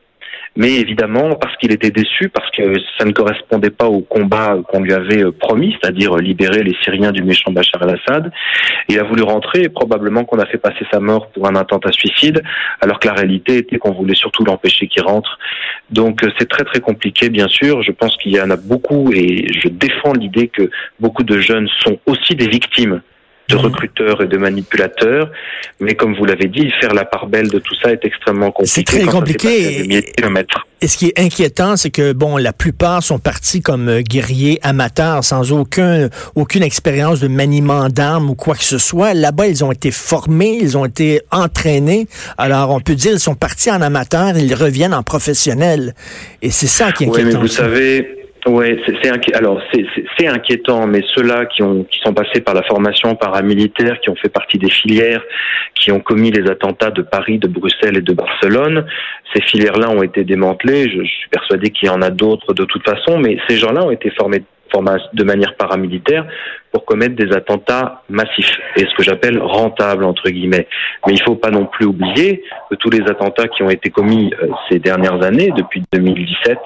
mais 0.59 0.75
évidemment 0.75 1.35
parce 1.35 1.55
qu'il 1.55 1.71
était 1.71 1.89
déçu, 1.89 2.27
parce 2.27 2.51
que 2.51 2.73
ça 2.97 3.05
ne 3.05 3.13
correspondait 3.13 3.69
pas 3.69 3.87
au 3.87 4.01
combat 4.01 4.57
qu'on 4.67 4.81
lui 4.81 4.91
avait 4.91 5.23
euh, 5.23 5.31
promis, 5.31 5.73
c'est-à-dire 5.79 6.17
libérer 6.17 6.63
les 6.63 6.75
Syriens 6.83 7.13
du 7.13 7.23
méchant 7.23 7.51
Bachar 7.53 7.81
el-Assad. 7.81 8.29
Il 8.89 8.99
a 8.99 9.03
voulu 9.03 9.23
rentrer 9.23 9.61
et 9.61 9.69
probablement 9.69 10.25
qu'on 10.25 10.37
a 10.37 10.45
fait 10.45 10.57
passer 10.57 10.85
sa 10.91 10.99
mort 10.99 11.29
pour 11.31 11.47
un 11.47 11.55
attentat 11.55 11.93
suicide, 11.93 12.43
alors 12.81 12.99
que 12.99 13.07
la 13.07 13.13
réalité 13.13 13.55
était 13.55 13.77
qu'on 13.77 13.93
voulait 13.93 14.15
surtout 14.15 14.43
l'empêcher 14.43 14.87
qu'il 14.87 15.03
rentre. 15.03 15.39
Donc 15.91 16.25
euh, 16.25 16.31
c'est 16.37 16.49
très 16.49 16.65
très 16.65 16.81
compliqué, 16.81 17.29
bien 17.29 17.47
sûr. 17.47 17.81
Je 17.81 17.93
pense 17.93 18.17
qu'il 18.17 18.33
y 18.33 18.41
en 18.41 18.49
a 18.49 18.57
beaucoup 18.57 19.13
et 19.13 19.47
je 19.53 19.69
défends 19.69 20.11
l'idée 20.11 20.49
que 20.49 20.69
beaucoup 20.99 21.23
de 21.23 21.39
jeunes 21.39 21.69
sont 21.79 21.99
aussi 22.05 22.35
des 22.35 22.49
victimes 22.49 23.01
de 23.49 23.55
recruteurs 23.55 24.21
et 24.21 24.27
de 24.27 24.37
manipulateurs. 24.37 25.31
Mais 25.79 25.95
comme 25.95 26.15
vous 26.15 26.25
l'avez 26.25 26.47
dit, 26.47 26.71
faire 26.79 26.93
la 26.93 27.05
part 27.05 27.27
belle 27.27 27.49
de 27.49 27.59
tout 27.59 27.75
ça 27.81 27.91
est 27.91 28.03
extrêmement 28.05 28.51
compliqué. 28.51 28.73
C'est 28.75 28.83
très 28.83 29.05
compliqué. 29.05 30.03
Et, 30.81 30.87
ce 30.87 30.97
qui 30.97 31.07
est 31.07 31.19
inquiétant, 31.19 31.75
c'est 31.75 31.89
que 31.89 32.13
bon, 32.13 32.37
la 32.37 32.53
plupart 32.53 33.03
sont 33.03 33.19
partis 33.19 33.61
comme 33.61 33.89
euh, 33.89 34.01
guerriers 34.01 34.59
amateurs, 34.61 35.25
sans 35.25 35.51
aucun, 35.51 36.07
aucune 36.35 36.63
expérience 36.63 37.19
de 37.19 37.27
maniement 37.27 37.89
d'armes 37.89 38.29
ou 38.29 38.35
quoi 38.35 38.55
que 38.55 38.63
ce 38.63 38.77
soit. 38.77 39.13
Là-bas, 39.13 39.47
ils 39.47 39.63
ont 39.65 39.73
été 39.73 39.91
formés, 39.91 40.57
ils 40.61 40.77
ont 40.77 40.85
été 40.85 41.21
entraînés. 41.31 42.07
Alors, 42.37 42.69
on 42.69 42.79
peut 42.79 42.95
dire, 42.95 43.11
ils 43.11 43.19
sont 43.19 43.35
partis 43.35 43.71
en 43.71 43.81
amateur, 43.81 44.37
ils 44.37 44.53
reviennent 44.53 44.93
en 44.93 45.03
professionnel. 45.03 45.93
Et 46.41 46.49
c'est 46.49 46.67
ça 46.67 46.93
qui 46.93 47.03
est 47.03 47.07
inquiétant. 47.07 47.27
Oui, 47.27 47.33
mais 47.33 47.39
vous 47.39 47.47
savez, 47.47 48.18
Ouais, 48.49 48.81
c'est 48.85 49.35
alors 49.35 49.61
c'est 50.17 50.27
inquiétant, 50.27 50.87
mais 50.87 51.03
ceux-là 51.13 51.45
qui 51.45 51.61
ont 51.61 51.83
qui 51.83 51.99
sont 51.99 52.13
passés 52.13 52.41
par 52.41 52.55
la 52.55 52.63
formation 52.63 53.15
paramilitaire, 53.15 53.99
qui 53.99 54.09
ont 54.09 54.15
fait 54.15 54.29
partie 54.29 54.57
des 54.57 54.71
filières, 54.71 55.23
qui 55.75 55.91
ont 55.91 55.99
commis 55.99 56.31
les 56.31 56.49
attentats 56.49 56.89
de 56.89 57.03
Paris, 57.03 57.37
de 57.37 57.47
Bruxelles 57.47 57.97
et 57.97 58.01
de 58.01 58.13
Barcelone, 58.13 58.85
ces 59.33 59.41
filières-là 59.41 59.91
ont 59.91 60.01
été 60.01 60.23
démantelées. 60.23 60.89
Je, 60.89 61.03
je 61.03 61.09
suis 61.09 61.29
persuadé 61.29 61.69
qu'il 61.69 61.89
y 61.89 61.91
en 61.91 62.01
a 62.01 62.09
d'autres 62.09 62.53
de 62.53 62.65
toute 62.65 62.83
façon, 62.83 63.19
mais 63.19 63.37
ces 63.47 63.57
gens-là 63.57 63.83
ont 63.83 63.91
été 63.91 64.09
formés 64.11 64.41
de 65.13 65.23
manière 65.23 65.55
paramilitaire 65.55 66.25
pour 66.71 66.85
commettre 66.85 67.15
des 67.15 67.31
attentats 67.33 68.03
massifs 68.09 68.57
et 68.75 68.81
ce 68.81 68.95
que 68.95 69.03
j'appelle 69.03 69.39
rentables 69.39 70.03
entre 70.03 70.29
guillemets. 70.29 70.67
Mais 71.07 71.13
il 71.13 71.21
faut 71.23 71.35
pas 71.35 71.49
non 71.49 71.65
plus 71.65 71.85
oublier 71.85 72.43
que 72.69 72.75
tous 72.75 72.89
les 72.89 73.01
attentats 73.09 73.47
qui 73.47 73.63
ont 73.63 73.69
été 73.69 73.89
commis 73.89 74.31
euh, 74.41 74.47
ces 74.69 74.79
dernières 74.79 75.23
années, 75.23 75.51
depuis 75.55 75.83
2017, 75.91 76.57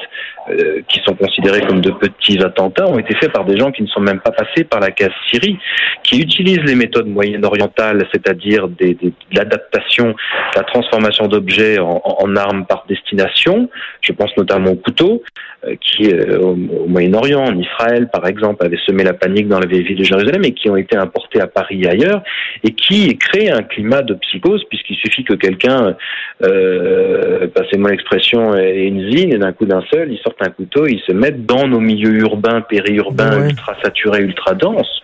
euh, 0.49 0.81
qui 0.89 0.99
sont 1.05 1.15
considérés 1.15 1.61
comme 1.61 1.79
de 1.79 1.91
petits 1.91 2.43
attentats, 2.43 2.87
ont 2.87 2.99
été 2.99 3.15
faits 3.15 3.31
par 3.31 3.45
des 3.45 3.57
gens 3.57 3.71
qui 3.71 3.81
ne 3.81 3.87
sont 3.87 4.01
même 4.01 4.19
pas 4.19 4.31
passés 4.31 4.65
par 4.65 4.81
la 4.81 4.91
case 4.91 5.11
Syrie, 5.31 5.57
qui 6.03 6.19
utilisent 6.19 6.63
les 6.65 6.75
méthodes 6.75 7.07
moyen-orientales, 7.07 8.05
c'est-à-dire 8.11 8.67
des, 8.67 8.95
des, 8.95 9.13
l'adaptation, 9.31 10.15
la 10.55 10.63
transformation 10.63 11.27
d'objets 11.27 11.79
en, 11.79 12.35
armes 12.35 12.65
par 12.65 12.85
destination. 12.89 13.69
Je 14.01 14.11
pense 14.11 14.35
notamment 14.35 14.71
au 14.71 14.75
couteau, 14.75 15.23
euh, 15.65 15.75
qui 15.79 16.13
au, 16.13 16.55
Moyen-Orient, 16.87 17.43
en 17.45 17.57
Israël 17.57 18.09
par 18.11 18.27
exemple, 18.27 18.65
avait 18.65 18.79
semé 18.85 19.03
la 19.03 19.13
panique 19.13 19.47
dans 19.47 19.59
la 19.59 19.67
vieille 19.67 19.85
ville 19.93 19.99
de 19.99 20.03
Jérusalem 20.03 20.43
et 20.43 20.53
qui 20.53 20.69
ont 20.69 20.75
été 20.75 20.97
importés 20.97 21.39
à 21.39 21.47
Paris 21.47 21.81
et 21.83 21.89
ailleurs 21.89 22.21
et 22.63 22.71
qui 22.71 23.17
créent 23.17 23.51
un 23.51 23.63
climat 23.63 24.01
de 24.01 24.13
psychose 24.15 24.63
puisqu'il 24.69 24.95
suffit 24.97 25.23
que 25.23 25.33
quelqu'un, 25.33 25.95
euh, 26.43 27.47
passez-moi 27.47 27.91
l'expression, 27.91 28.55
ait 28.55 28.85
une 28.85 29.11
zine 29.11 29.33
et 29.33 29.37
d'un 29.37 29.53
coup 29.53 29.65
d'un 29.65 29.83
seul, 29.91 30.11
il 30.11 30.19
sortent 30.19 30.41
un 30.41 30.49
couteau, 30.49 30.87
ils 30.87 31.01
se 31.05 31.11
mettent 31.11 31.45
dans 31.45 31.67
nos 31.67 31.79
milieux 31.79 32.19
urbains, 32.19 32.61
périurbains, 32.61 33.47
ultra 33.47 33.75
saturés, 33.83 34.21
ultra 34.21 34.53
denses, 34.53 35.01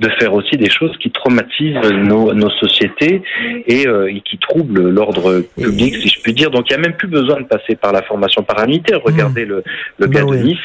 de 0.00 0.08
faire 0.18 0.34
aussi 0.34 0.56
des 0.56 0.70
choses 0.70 0.96
qui 0.98 1.10
traumatisent 1.10 1.76
nos, 1.92 2.32
nos 2.32 2.50
sociétés 2.50 3.22
et, 3.66 3.86
euh, 3.86 4.12
et, 4.12 4.20
qui 4.20 4.38
troublent 4.38 4.88
l'ordre 4.88 5.42
public, 5.56 5.94
si 5.96 6.08
je 6.08 6.20
puis 6.20 6.32
dire. 6.32 6.50
Donc 6.50 6.70
il 6.70 6.76
n'y 6.76 6.84
a 6.84 6.88
même 6.88 6.96
plus 6.96 7.08
besoin 7.08 7.40
de 7.40 7.46
passer 7.46 7.76
par 7.76 7.92
la 7.92 8.02
formation 8.02 8.42
paramilitaire. 8.42 9.00
Regardez 9.02 9.44
le, 9.44 9.62
le 9.98 10.06
cas 10.08 10.24
ben 10.24 10.30
de 10.30 10.36
Nice 10.36 10.58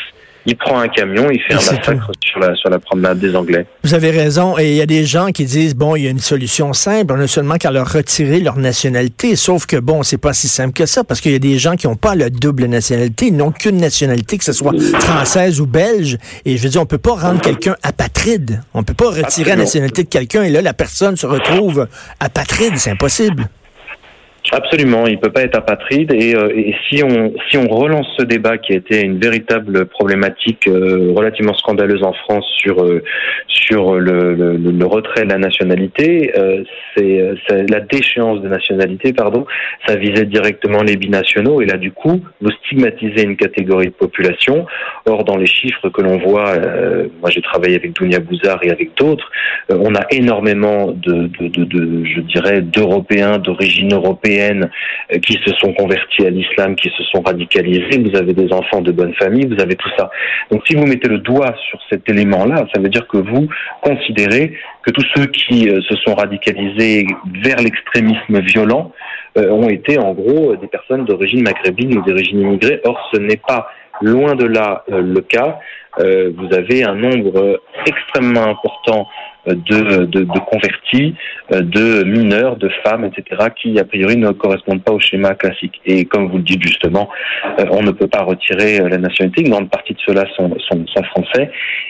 il 0.47 0.55
prend 0.55 0.79
un 0.79 0.87
camion, 0.87 1.29
il 1.29 1.41
fait 1.41 1.53
un 1.53 1.57
massacre 1.57 2.11
sur 2.21 2.39
la, 2.39 2.55
sur 2.55 2.69
la 2.69 2.79
promenade 2.79 3.19
des 3.19 3.35
Anglais. 3.35 3.65
Vous 3.83 3.93
avez 3.93 4.11
raison. 4.11 4.57
Et 4.57 4.69
il 4.69 4.75
y 4.75 4.81
a 4.81 4.85
des 4.85 5.03
gens 5.03 5.27
qui 5.31 5.43
disent, 5.43 5.75
bon, 5.75 5.97
il 5.97 6.03
y 6.03 6.07
a 6.07 6.09
une 6.09 6.19
solution 6.19 6.71
simple, 6.71 7.13
on 7.13 7.19
a 7.19 7.27
seulement 7.27 7.55
qu'à 7.55 7.69
leur 7.69 7.91
retirer 7.91 8.39
leur 8.39 8.57
nationalité. 8.57 9.35
Sauf 9.35 9.65
que, 9.65 9.75
bon, 9.75 10.03
c'est 10.03 10.17
pas 10.17 10.31
si 10.31 10.47
simple 10.47 10.71
que 10.71 10.85
ça, 10.85 11.03
parce 11.03 11.19
qu'il 11.19 11.33
y 11.33 11.35
a 11.35 11.39
des 11.39 11.59
gens 11.59 11.75
qui 11.75 11.85
n'ont 11.85 11.97
pas 11.97 12.15
la 12.15 12.29
double 12.29 12.65
nationalité, 12.65 13.27
ils 13.27 13.35
n'ont 13.35 13.51
qu'une 13.51 13.77
nationalité, 13.77 14.37
que 14.37 14.45
ce 14.45 14.53
soit 14.53 14.71
française 15.01 15.59
ou 15.59 15.67
belge. 15.67 16.17
Et 16.45 16.55
je 16.55 16.63
veux 16.63 16.69
dire, 16.69 16.81
on 16.81 16.85
peut 16.85 16.97
pas 16.97 17.15
rendre 17.15 17.41
quelqu'un 17.41 17.75
apatride. 17.83 18.61
On 18.73 18.83
peut 18.83 18.93
pas 18.93 19.09
retirer 19.09 19.49
la 19.49 19.57
nationalité 19.57 20.03
de 20.03 20.09
quelqu'un 20.09 20.43
et 20.43 20.49
là, 20.49 20.61
la 20.61 20.73
personne 20.73 21.17
se 21.17 21.27
retrouve 21.27 21.87
apatride. 22.21 22.77
C'est 22.77 22.91
impossible. 22.91 23.49
Absolument, 24.53 25.07
il 25.07 25.19
peut 25.19 25.29
pas 25.29 25.41
être 25.41 25.57
apatride 25.57 26.13
et, 26.13 26.33
euh, 26.33 26.47
et, 26.55 26.73
si 26.87 27.03
on 27.03 27.33
si 27.49 27.57
on 27.57 27.67
relance 27.67 28.07
ce 28.17 28.23
débat 28.23 28.57
qui 28.57 28.71
a 28.71 28.77
été 28.77 29.01
une 29.01 29.19
véritable 29.19 29.87
problématique 29.87 30.69
euh, 30.69 31.11
relativement 31.13 31.53
scandaleuse 31.53 32.01
en 32.01 32.13
France 32.13 32.45
sur 32.57 32.81
euh, 32.81 33.03
sur 33.49 33.95
le, 33.95 34.85
retrait 34.85 35.25
de 35.25 35.29
la 35.29 35.37
nationalité, 35.37 36.31
c'est 36.95 37.21
la 37.69 37.81
déchéance 37.81 38.41
de 38.41 38.47
nationalité, 38.47 39.11
pardon, 39.11 39.45
ça 39.85 39.97
visait 39.97 40.25
directement 40.25 40.81
les 40.81 40.95
binationaux 40.95 41.61
et 41.61 41.65
là 41.65 41.75
du 41.75 41.91
coup 41.91 42.21
vous 42.39 42.51
stigmatisez 42.51 43.23
une 43.23 43.35
catégorie 43.35 43.87
de 43.87 43.91
population. 43.91 44.65
Or 45.05 45.25
dans 45.25 45.35
les 45.35 45.47
chiffres 45.47 45.89
que 45.89 46.01
l'on 46.01 46.17
voit, 46.19 46.53
moi 47.19 47.29
j'ai 47.29 47.41
travaillé 47.41 47.75
avec 47.75 47.93
Dounia 47.93 48.19
Bouzard 48.19 48.59
et 48.63 48.71
avec 48.71 48.95
d'autres, 48.95 49.29
on 49.69 49.93
a 49.95 50.05
énormément 50.11 50.91
de 50.91 51.29
je 51.41 52.21
dirais 52.21 52.61
d'Européens 52.61 53.39
d'origine 53.39 53.93
européenne 53.93 54.36
euh, 54.41 55.19
qui 55.19 55.33
se 55.45 55.53
sont 55.55 55.73
convertis 55.73 56.25
à 56.25 56.29
l'islam, 56.29 56.75
qui 56.75 56.89
se 56.89 57.03
sont 57.03 57.21
radicalisés, 57.21 57.99
vous 57.99 58.15
avez 58.15 58.33
des 58.33 58.51
enfants 58.53 58.81
de 58.81 58.91
bonne 58.91 59.13
famille, 59.15 59.45
vous 59.45 59.61
avez 59.61 59.75
tout 59.75 59.89
ça. 59.97 60.09
Donc 60.51 60.61
si 60.67 60.75
vous 60.75 60.85
mettez 60.85 61.07
le 61.07 61.19
doigt 61.19 61.53
sur 61.69 61.79
cet 61.89 62.09
élément-là, 62.09 62.65
ça 62.73 62.81
veut 62.81 62.89
dire 62.89 63.07
que 63.07 63.17
vous 63.17 63.47
considérez 63.81 64.53
que 64.83 64.91
tous 64.91 65.05
ceux 65.15 65.25
qui 65.27 65.69
euh, 65.69 65.81
se 65.81 65.95
sont 65.97 66.15
radicalisés 66.15 67.07
vers 67.43 67.57
l'extrémisme 67.57 68.39
violent 68.41 68.91
euh, 69.37 69.49
ont 69.49 69.69
été 69.69 69.97
en 69.97 70.13
gros 70.13 70.55
des 70.55 70.67
personnes 70.67 71.05
d'origine 71.05 71.41
maghrébine 71.41 71.97
ou 71.97 72.01
d'origine 72.01 72.41
immigrée. 72.41 72.81
Or, 72.85 73.09
ce 73.13 73.19
n'est 73.19 73.41
pas 73.47 73.69
loin 74.01 74.35
de 74.35 74.45
là 74.45 74.83
le 74.89 75.21
cas. 75.21 75.57
vous 75.97 76.53
avez 76.53 76.83
un 76.83 76.93
nombre 76.93 77.59
extrêmement 77.87 78.43
important 78.43 79.07
de, 79.47 80.05
de, 80.05 80.23
de, 80.23 80.39
convertis, 80.39 81.15
euh, 81.53 81.61
de 81.61 82.03
mineurs, 82.03 82.57
de 82.57 82.69
femmes, 82.83 83.05
etc., 83.05 83.49
qui 83.55 83.79
a 83.79 83.85
priori 83.85 84.17
ne 84.17 84.31
correspondent 84.31 84.83
pas 84.83 84.91
au 84.91 84.99
schéma 84.99 85.35
classique. 85.35 85.79
Et 85.85 86.05
comme 86.05 86.29
vous 86.29 86.37
le 86.37 86.43
dites 86.43 86.61
justement, 86.61 87.09
euh, 87.59 87.65
on 87.71 87.81
ne 87.81 87.91
peut 87.91 88.07
pas 88.07 88.23
retirer 88.23 88.79
euh, 88.79 88.89
la 88.89 88.97
nationalité. 88.97 89.41
Une 89.41 89.51
grande 89.51 89.69
partie 89.69 89.93
de 89.93 89.99
ceux-là 90.05 90.25
sont, 90.35 90.53
sont, 90.59 91.03
français, 91.03 91.49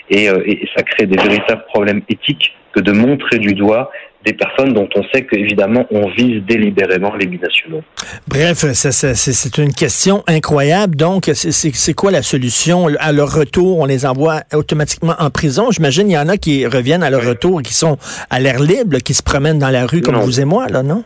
et 0.10 0.28
ça 0.76 0.84
crée 0.84 1.06
des 1.06 1.18
véritables 1.18 1.66
problèmes 1.74 2.02
éthiques 2.10 2.56
que 2.74 2.80
de 2.80 2.92
montrer 2.92 3.40
du 3.40 3.54
doigt 3.54 3.90
des 4.28 4.34
personnes 4.34 4.74
dont 4.74 4.90
on 4.96 5.04
sait 5.14 5.26
qu'évidemment 5.26 5.86
on 5.90 6.10
vise 6.10 6.44
délibérément 6.44 7.16
les 7.16 7.28
binationaux. 7.28 7.82
Bref, 8.28 8.66
c'est 8.74 9.58
une 9.58 9.74
question 9.74 10.24
incroyable. 10.28 10.96
Donc, 10.96 11.32
c'est 11.34 11.94
quoi 11.94 12.12
la 12.12 12.22
solution? 12.22 12.88
À 13.00 13.12
leur 13.14 13.34
retour, 13.34 13.80
on 13.80 13.86
les 13.86 14.06
envoie 14.06 14.42
automatiquement 14.54 15.16
en 15.20 15.30
prison. 15.30 15.72
J'imagine 15.72 16.10
il 16.10 16.14
y 16.14 16.18
en 16.18 16.28
a 16.28 16.38
qui 16.38 16.66
reviennent 16.66 17.04
à 17.04 17.10
leur 17.10 17.26
retour, 17.26 17.62
qui 17.62 17.74
sont 17.74 17.98
à 18.30 18.40
l'air 18.40 18.60
libre, 18.60 18.98
qui 18.98 19.14
se 19.14 19.24
promènent 19.24 19.60
dans 19.60 19.70
la 19.70 19.86
rue 19.86 20.02
comme 20.02 20.16
vous 20.16 20.42
et 20.42 20.46
moi, 20.46 20.68
là, 20.68 20.84
non? 20.84 21.04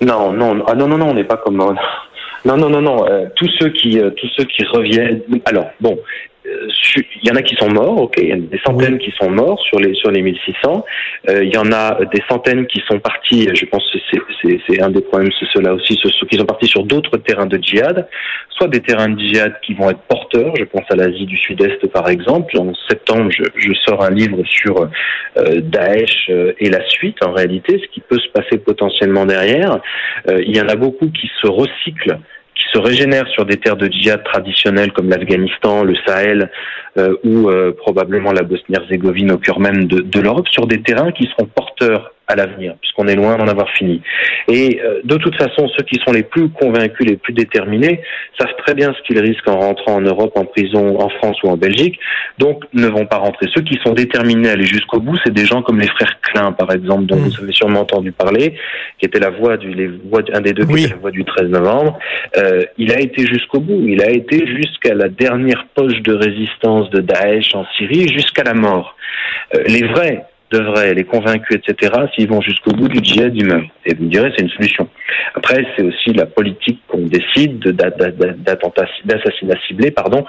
Non, 0.00 0.32
non, 0.32 0.64
ah 0.66 0.74
non, 0.74 0.88
non, 0.88 0.98
non, 0.98 1.10
on 1.10 1.14
n'est 1.14 1.24
pas 1.24 1.36
comme... 1.36 1.58
Non, 2.46 2.58
non, 2.58 2.68
non, 2.68 2.82
non. 2.82 3.06
Euh, 3.08 3.24
tous 3.36 3.48
ceux 3.58 3.70
qui, 3.70 3.98
euh, 3.98 4.10
tous 4.10 4.28
ceux 4.36 4.44
qui 4.44 4.62
reviennent. 4.66 5.22
Alors, 5.46 5.70
bon, 5.80 5.98
il 6.96 7.28
y 7.28 7.30
en 7.30 7.36
a 7.36 7.42
qui 7.42 7.54
sont 7.56 7.70
morts, 7.70 8.02
ok, 8.02 8.14
il 8.18 8.28
y 8.28 8.32
en 8.32 8.36
a 8.36 8.40
des 8.40 8.60
centaines 8.64 8.98
qui 8.98 9.12
sont 9.20 9.30
morts 9.30 9.60
sur 9.62 9.78
les 9.78 9.94
sur 9.94 10.10
les 10.10 10.22
1600. 10.22 10.84
Euh, 11.28 11.44
il 11.44 11.52
y 11.52 11.56
en 11.56 11.72
a 11.72 11.98
des 12.12 12.22
centaines 12.28 12.66
qui 12.66 12.82
sont 12.88 12.98
partis. 12.98 13.48
Je 13.54 13.64
pense 13.66 13.82
que 13.92 13.98
c'est 14.66 14.82
un 14.82 14.90
des 14.90 15.00
problèmes, 15.00 15.30
c'est 15.38 15.48
cela 15.52 15.74
aussi, 15.74 15.98
ceux 16.02 16.26
qui 16.26 16.36
sont 16.36 16.44
partis 16.44 16.66
sur 16.66 16.84
d'autres 16.84 17.16
terrains 17.18 17.46
de 17.46 17.58
djihad, 17.58 18.08
soit 18.50 18.68
des 18.68 18.80
terrains 18.80 19.08
de 19.08 19.18
djihad 19.18 19.54
qui 19.64 19.74
vont 19.74 19.90
être 19.90 20.02
porteurs. 20.08 20.54
Je 20.56 20.64
pense 20.64 20.84
à 20.90 20.96
l'Asie 20.96 21.26
du 21.26 21.36
Sud-Est 21.36 21.86
par 21.92 22.08
exemple. 22.08 22.56
En 22.58 22.72
septembre, 22.88 23.30
je, 23.30 23.44
je 23.56 23.72
sors 23.86 24.02
un 24.02 24.10
livre 24.10 24.42
sur 24.44 24.88
euh, 25.36 25.60
Daesh 25.60 26.28
euh, 26.30 26.52
et 26.58 26.70
la 26.70 26.86
suite. 26.88 27.16
En 27.24 27.32
réalité, 27.32 27.80
ce 27.82 27.92
qui 27.92 28.00
peut 28.00 28.18
se 28.18 28.28
passer 28.28 28.58
potentiellement 28.58 29.26
derrière. 29.26 29.80
Euh, 30.28 30.42
il 30.46 30.56
y 30.56 30.60
en 30.60 30.68
a 30.68 30.76
beaucoup 30.76 31.08
qui 31.08 31.30
se 31.40 31.48
recyclent 31.48 32.18
qui 32.54 32.64
se 32.72 32.78
régénèrent 32.78 33.28
sur 33.28 33.44
des 33.44 33.56
terres 33.56 33.76
de 33.76 33.86
djihad 33.86 34.22
traditionnelles 34.24 34.92
comme 34.92 35.10
l'Afghanistan, 35.10 35.82
le 35.82 35.94
Sahel 36.06 36.50
euh, 36.96 37.16
ou 37.24 37.50
euh, 37.50 37.72
probablement 37.76 38.32
la 38.32 38.42
Bosnie-Herzégovine 38.42 39.32
au 39.32 39.38
cœur 39.38 39.60
même 39.60 39.86
de, 39.86 40.00
de 40.00 40.20
l'Europe, 40.20 40.48
sur 40.48 40.66
des 40.66 40.80
terrains 40.82 41.12
qui 41.12 41.24
seront 41.26 41.46
porteurs 41.46 42.13
à 42.26 42.36
l'avenir, 42.36 42.74
puisqu'on 42.80 43.06
est 43.06 43.16
loin 43.16 43.36
d'en 43.36 43.48
avoir 43.48 43.68
fini. 43.70 44.02
Et 44.48 44.80
euh, 44.82 45.00
de 45.04 45.16
toute 45.16 45.36
façon, 45.36 45.68
ceux 45.68 45.84
qui 45.84 46.00
sont 46.04 46.12
les 46.12 46.22
plus 46.22 46.48
convaincus, 46.48 47.06
les 47.06 47.16
plus 47.16 47.32
déterminés, 47.32 48.00
savent 48.38 48.54
très 48.64 48.74
bien 48.74 48.94
ce 48.94 49.02
qu'ils 49.06 49.20
risquent 49.20 49.48
en 49.48 49.58
rentrant 49.58 49.94
en 49.96 50.00
Europe, 50.00 50.32
en 50.36 50.44
prison, 50.44 50.98
en 51.00 51.08
France 51.08 51.36
ou 51.42 51.48
en 51.48 51.56
Belgique, 51.56 51.98
donc 52.38 52.64
ne 52.72 52.86
vont 52.86 53.06
pas 53.06 53.18
rentrer. 53.18 53.46
Ceux 53.54 53.62
qui 53.62 53.78
sont 53.84 53.92
déterminés 53.92 54.48
à 54.48 54.52
aller 54.52 54.64
jusqu'au 54.64 55.00
bout, 55.00 55.16
c'est 55.24 55.34
des 55.34 55.44
gens 55.44 55.62
comme 55.62 55.80
les 55.80 55.88
frères 55.88 56.20
Klein, 56.22 56.52
par 56.52 56.72
exemple, 56.72 57.04
dont 57.04 57.16
mm. 57.16 57.28
vous 57.28 57.42
avez 57.42 57.52
sûrement 57.52 57.80
entendu 57.80 58.12
parler, 58.12 58.54
qui 58.98 59.06
était 59.06 59.20
la 59.20 59.30
voix 59.30 59.56
du, 59.56 59.72
les 59.72 59.88
voix, 59.88 60.22
un 60.32 60.40
des 60.40 60.52
deux, 60.52 60.64
qui 60.64 60.84
était 60.84 60.94
la 60.94 61.00
voix 61.00 61.10
du 61.10 61.24
13 61.24 61.48
novembre. 61.48 61.98
Euh, 62.36 62.62
il 62.78 62.92
a 62.92 63.00
été 63.00 63.26
jusqu'au 63.26 63.60
bout. 63.60 63.84
Il 63.86 64.02
a 64.02 64.10
été 64.10 64.46
jusqu'à 64.46 64.94
la 64.94 65.08
dernière 65.08 65.66
poche 65.74 66.00
de 66.00 66.14
résistance 66.14 66.90
de 66.90 67.00
Daesh 67.00 67.54
en 67.54 67.66
Syrie, 67.76 68.08
jusqu'à 68.08 68.42
la 68.44 68.54
mort. 68.54 68.96
Euh, 69.54 69.62
les 69.66 69.86
vrais 69.86 70.24
devraient 70.54 70.94
les 70.94 71.04
convaincus, 71.04 71.58
etc., 71.58 71.92
s'ils 72.14 72.28
vont 72.28 72.40
jusqu'au 72.40 72.70
bout 72.72 72.88
du 72.88 73.02
djihad, 73.02 73.34
meurent. 73.42 73.66
Et 73.86 73.94
vous 73.94 74.04
me 74.04 74.10
direz, 74.10 74.32
c'est 74.36 74.42
une 74.42 74.50
solution. 74.50 74.88
Après, 75.34 75.66
c'est 75.76 75.82
aussi 75.82 76.12
la 76.12 76.26
politique 76.26 76.80
qu'on 76.88 77.06
décide 77.06 77.58
d'assassinat 77.60 79.56
ciblé, 79.66 79.90
pardon, 79.90 80.24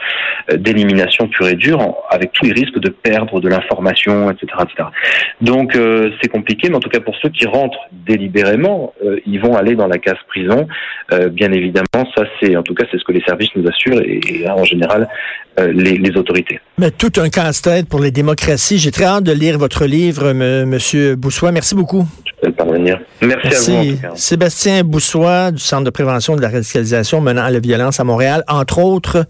euh, 0.51 0.57
d'élimination 0.57 1.27
pure 1.27 1.47
et 1.47 1.55
dure, 1.55 1.95
avec 2.09 2.31
tous 2.33 2.45
les 2.45 2.53
risques 2.53 2.79
de 2.79 2.89
perdre 2.89 3.39
de 3.39 3.47
l'information, 3.49 4.31
etc.. 4.31 4.47
Donc, 5.41 5.75
euh, 5.75 6.11
c'est 6.21 6.29
compliqué, 6.29 6.69
mais 6.69 6.75
en 6.75 6.79
tout 6.79 6.89
cas, 6.89 6.99
pour 6.99 7.15
ceux 7.21 7.29
qui 7.29 7.45
rentrent 7.45 7.85
délibérément, 7.91 8.93
euh, 9.03 9.19
ils 9.25 9.39
vont 9.39 9.55
aller 9.55 9.75
dans 9.75 9.87
la 9.87 9.97
case 9.97 10.17
prison. 10.27 10.67
bien 11.31 11.51
évidemment, 11.51 12.03
ça, 12.15 12.23
c'est, 12.39 12.55
en 12.55 12.63
tout 12.63 12.73
cas, 12.73 12.85
c'est 12.91 12.97
ce 12.97 13.03
que 13.03 13.11
les 13.11 13.21
services 13.21 13.49
nous 13.55 13.67
assurent 13.67 14.01
et, 14.01 14.49
en 14.49 14.63
général, 14.63 15.07
les, 15.57 15.97
les 15.97 16.17
autorités. 16.17 16.59
Mais 16.77 16.91
tout 16.91 17.11
un 17.17 17.29
casse-tête 17.29 17.87
pour 17.87 17.99
les 17.99 18.11
démocraties. 18.11 18.77
J'ai 18.77 18.91
très 18.91 19.05
hâte 19.05 19.23
de 19.23 19.31
lire 19.31 19.57
votre 19.57 19.85
livre 19.85 20.33
Monsieur 20.33 21.15
Boussois. 21.15 21.51
Merci 21.51 21.75
beaucoup. 21.75 22.05
Je 22.25 22.47
peux 22.47 22.51
parvenir. 22.51 22.99
Merci, 23.21 23.99
à 24.03 24.09
vous. 24.09 24.15
Sébastien 24.15 24.83
Boussois 24.83 25.51
du 25.51 25.59
Centre 25.59 25.85
de 25.85 25.89
prévention 25.89 26.35
de 26.35 26.41
la 26.41 26.49
radicalisation 26.49 27.21
menant 27.21 27.43
à 27.43 27.51
la 27.51 27.59
violence 27.59 27.99
à 27.99 28.03
Montréal. 28.03 28.43
Entre 28.47 28.79
autres, 28.79 29.25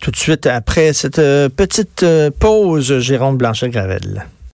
tout 0.00 0.10
de 0.10 0.16
suite 0.16 0.46
après 0.46 0.92
cette 0.92 1.18
euh, 1.18 1.48
petite 1.48 2.02
euh, 2.02 2.30
pause, 2.30 2.98
Jérôme 2.98 3.36
Blanchet-Gravel. 3.36 4.24